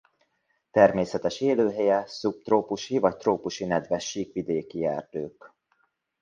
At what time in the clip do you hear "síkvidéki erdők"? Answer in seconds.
4.09-5.51